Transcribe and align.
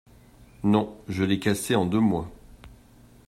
Non 0.63 0.97
je 1.07 1.23
l'ai 1.23 1.37
cassé 1.39 1.75
en 1.75 1.85
deux 1.85 1.99
mois. 1.99 2.27